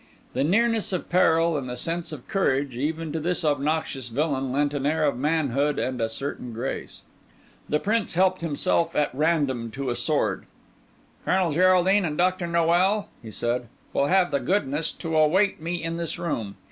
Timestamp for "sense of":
1.77-2.27